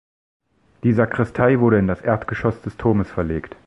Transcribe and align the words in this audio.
Die 0.83 0.93
Sakristei 0.93 1.59
wurde 1.59 1.77
in 1.77 1.85
das 1.85 2.01
Erdgeschoss 2.01 2.59
des 2.63 2.75
Turmes 2.75 3.11
verlegt. 3.11 3.55